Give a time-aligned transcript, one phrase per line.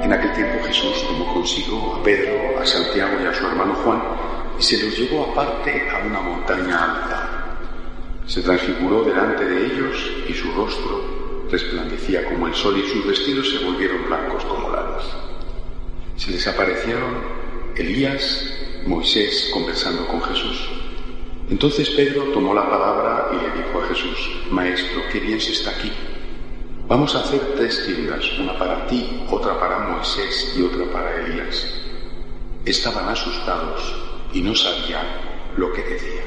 [0.00, 4.02] En aquel tiempo Jesús tomó consigo a Pedro, a Santiago y a su hermano Juan
[4.58, 7.56] y se los llevó aparte a una montaña alta.
[8.26, 13.50] Se transfiguró delante de ellos y su rostro resplandecía como el sol y sus vestidos
[13.50, 14.80] se volvieron blancos como la.
[16.16, 17.22] Se les aparecieron
[17.76, 18.52] Elías,
[18.86, 20.68] Moisés conversando con Jesús.
[21.48, 25.70] Entonces Pedro tomó la palabra y le dijo a Jesús, Maestro, qué bien se está
[25.70, 25.90] aquí.
[26.90, 31.64] Vamos a hacer tres tiendas, una para ti, otra para Moisés y otra para Elías.
[32.64, 33.94] Estaban asustados
[34.32, 35.06] y no sabían
[35.56, 36.24] lo que decían.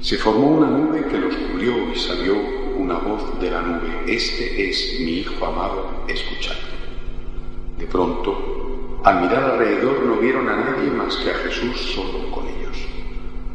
[0.00, 2.34] Se formó una nube que los cubrió y salió
[2.76, 4.02] una voz de la nube.
[4.08, 6.66] Este es mi Hijo amado, escuchadlo.
[7.78, 12.48] De pronto, al mirar alrededor no vieron a nadie más que a Jesús solo con
[12.48, 12.76] ellos.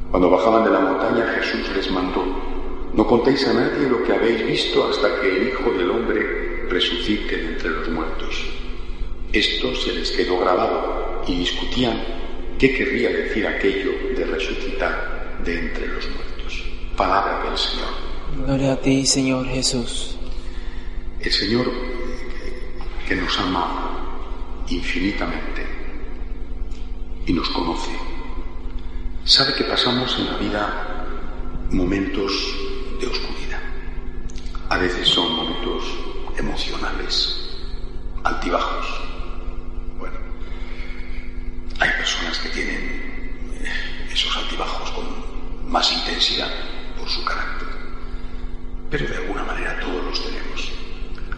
[0.09, 2.23] Cuando bajaban de la montaña Jesús les mandó,
[2.93, 7.37] no contéis a nadie lo que habéis visto hasta que el Hijo del Hombre resucite
[7.37, 8.35] de entre los muertos.
[9.31, 12.01] Esto se les quedó grabado y discutían
[12.59, 16.63] qué querría decir aquello de resucitar de entre los muertos.
[16.97, 18.45] Palabra del Señor.
[18.45, 20.17] Gloria a ti, Señor Jesús.
[21.21, 21.71] El Señor
[23.07, 25.65] que nos ama infinitamente
[27.25, 27.91] y nos conoce,
[29.23, 31.07] sabe que pasamos en la vida
[31.71, 32.31] momentos.
[34.71, 35.83] A veces son momentos
[36.37, 37.57] emocionales,
[38.23, 38.85] altibajos.
[39.99, 40.15] Bueno,
[41.77, 46.49] hay personas que tienen eh, esos altibajos con más intensidad
[46.97, 47.67] por su carácter,
[48.89, 50.71] pero de alguna manera todos los tenemos.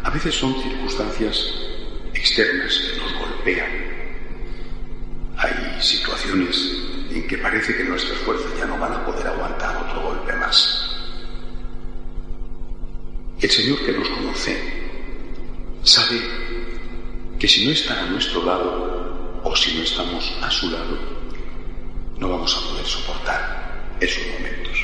[0.03, 1.55] A veces son circunstancias
[2.13, 3.71] externas que nos golpean.
[5.37, 6.71] Hay situaciones
[7.09, 10.82] en que parece que nuestras fuerzas ya no van a poder aguantar otro golpe más.
[13.43, 14.57] El Señor que nos conoce
[15.83, 16.17] sabe
[17.37, 20.97] que si no está a nuestro lado o si no estamos a su lado,
[22.19, 24.79] no vamos a poder soportar esos momentos.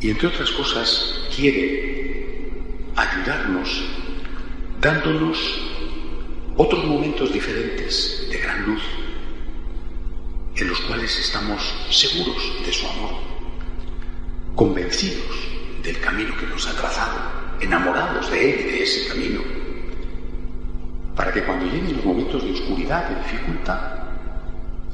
[0.00, 2.48] Y entre otras cosas, quiere
[2.96, 3.68] ayudarnos
[4.80, 5.38] dándonos
[6.56, 8.82] otros momentos diferentes de gran luz
[10.56, 13.20] en los cuales estamos seguros de su amor,
[14.56, 15.51] convencidos
[15.82, 17.18] del camino que nos ha trazado,
[17.60, 19.40] enamorados de Él y de ese camino,
[21.16, 24.02] para que cuando lleguen los momentos de oscuridad, de dificultad,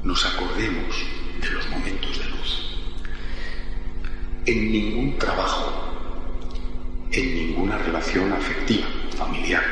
[0.03, 0.97] nos acordemos
[1.41, 2.81] de los momentos de luz.
[4.47, 5.95] En ningún trabajo,
[7.13, 9.63] en ninguna relación afectiva, familiar,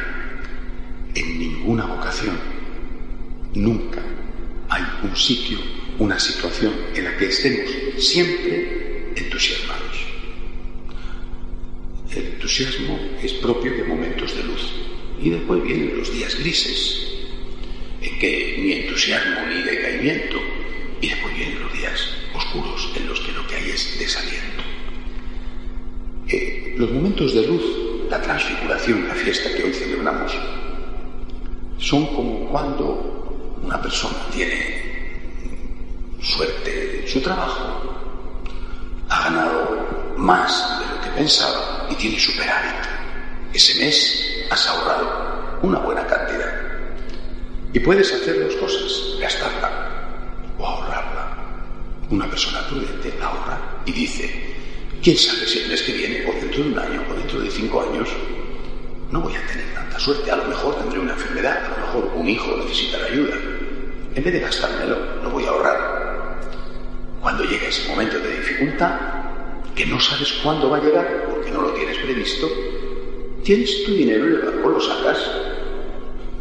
[1.15, 2.39] en ninguna vocación,
[3.55, 4.03] nunca
[4.69, 5.59] hay un sitio,
[5.99, 10.06] una situación en la que estemos siempre entusiasmados.
[12.47, 14.73] Entusiasmo es propio de momentos de luz
[15.21, 17.05] y después vienen los días grises,
[18.01, 20.37] en que ni entusiasmo ni decaimiento,
[21.01, 24.63] y después vienen los días oscuros en los que lo que hay es desaliento.
[26.29, 27.65] Eh, los momentos de luz,
[28.09, 30.33] la transfiguración, la fiesta que hoy celebramos,
[31.79, 34.83] son como cuando una persona tiene
[36.23, 38.15] suerte en su trabajo,
[39.09, 42.75] ha ganado más de lo que pensaba y tiene superávit.
[43.53, 46.53] Ese mes has ahorrado una buena cantidad.
[47.73, 49.71] Y puedes hacer dos cosas, gastarla
[50.59, 51.37] o ahorrarla.
[52.11, 54.57] Una persona prudente ahorra y dice,
[55.03, 57.51] quién sabe si el mes que viene, o dentro de un año, o dentro de
[57.51, 58.09] cinco años,
[59.11, 60.31] no voy a tener tanta suerte.
[60.31, 63.35] A lo mejor tendré una enfermedad, a lo mejor un hijo necesitará ayuda.
[64.15, 66.41] En vez de gastármelo, lo voy a ahorrar.
[67.21, 69.16] Cuando llegue ese momento de dificultad,
[69.77, 72.51] que no sabes cuándo va a llegar porque no lo tienes previsto,
[73.45, 75.19] tienes tu dinero en el banco, lo sacas,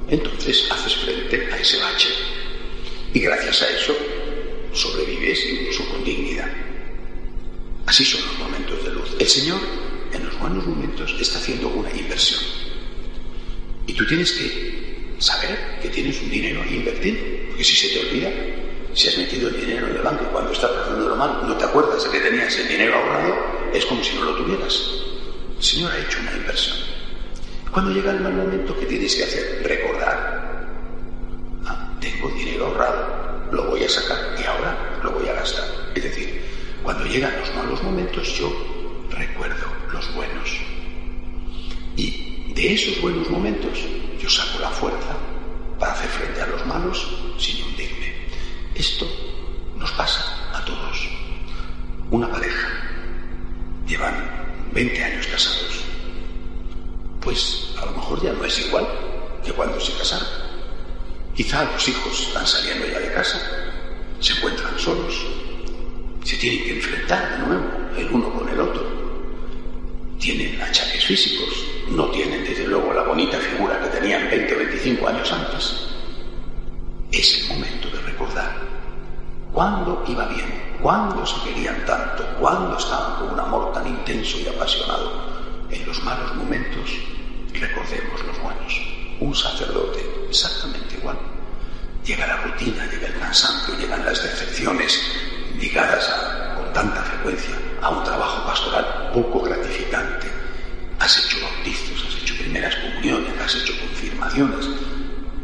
[0.09, 2.09] entonces haces frente a ese bache.
[3.13, 3.95] Y gracias a eso
[4.71, 6.49] sobrevives incluso con dignidad.
[7.85, 9.15] Así son los momentos de luz.
[9.19, 9.59] El Señor,
[10.13, 12.41] en los buenos momentos, está haciendo una inversión.
[13.85, 17.17] Y tú tienes que saber que tienes un dinero ahí invertido,
[17.49, 18.31] porque si se te olvida,
[18.95, 22.03] si has metido el dinero en el banco cuando estás lo mal, no te acuerdas
[22.05, 23.35] de que tenías el dinero ahorrado,
[23.73, 24.89] es como si no lo tuvieras.
[25.57, 26.77] El Señor ha hecho una inversión.
[27.71, 29.61] Cuando llega el mal momento, ¿qué tienes que hacer?
[29.65, 30.65] Recordar.
[31.65, 35.65] Ah, tengo dinero ahorrado, lo voy a sacar y ahora lo voy a gastar.
[35.93, 36.41] Es decir,
[36.81, 38.49] cuando llegan los malos momentos yo
[39.09, 40.57] recuerdo los buenos.
[41.97, 43.77] Y de esos buenos momentos
[44.21, 45.17] yo saco la fuerza
[45.79, 47.05] para hacer frente a los malos
[47.37, 48.15] sin hundirme.
[48.75, 49.07] Esto
[49.77, 50.21] nos pasa
[50.53, 51.09] a todos.
[52.11, 52.67] Una pareja
[53.87, 54.13] llevan
[54.73, 55.79] 20 años casados.
[57.21, 58.85] Pues a lo mejor ya no es igual
[59.43, 60.27] que cuando se casaron.
[61.33, 63.39] Quizá los hijos están saliendo ya de casa,
[64.19, 65.25] se encuentran solos,
[66.23, 67.65] se tienen que enfrentar de nuevo
[67.97, 68.85] el uno con el otro.
[70.19, 75.07] Tienen achaques físicos, no tienen desde luego la bonita figura que tenían 20 o 25
[75.07, 75.94] años antes.
[79.55, 84.47] Cuándo iba bien, cuándo se querían tanto, cuándo estaban con un amor tan intenso y
[84.47, 85.09] apasionado.
[85.71, 86.91] En los malos momentos
[87.53, 88.81] recordemos los buenos.
[89.21, 91.17] Un sacerdote exactamente igual.
[92.03, 95.01] Llega la rutina, llega el cansancio, llegan las decepciones
[95.57, 96.05] ligadas
[96.57, 100.27] con tanta frecuencia a un trabajo pastoral poco gratificante.
[100.99, 104.67] Has hecho bautizos, has hecho primeras comuniones, has hecho confirmaciones.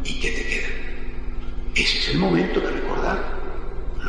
[0.03, 0.67] ¿Y qué te queda?
[1.75, 3.40] Ese es el momento de recordar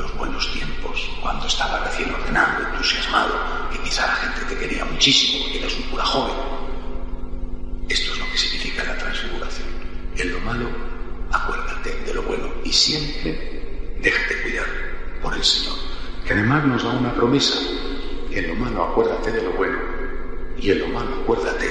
[0.02, 3.32] los buenos tiempos, cuando estaba recién ordenado, entusiasmado,
[3.72, 6.34] que quizá la gente te quería muchísimo porque eres un cura joven.
[7.88, 9.68] Esto es lo que significa la transfiguración.
[10.16, 10.68] En lo malo,
[11.30, 14.66] acuérdate de lo bueno y siempre déjate cuidar
[15.22, 15.76] por el Señor,
[16.26, 17.58] que además nos da una promesa.
[18.30, 19.78] En lo malo, acuérdate de lo bueno
[20.58, 21.66] y en lo malo, acuérdate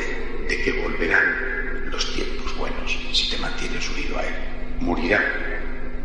[0.48, 4.36] de que volverán los tiempos buenos si te mantienes unido a Él.
[4.80, 5.22] Morirá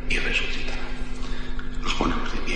[0.08, 0.86] y resucitará.
[1.82, 2.55] Nos ponemos de pie